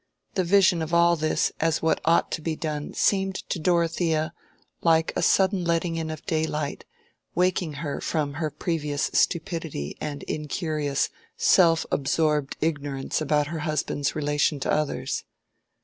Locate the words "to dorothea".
3.51-4.33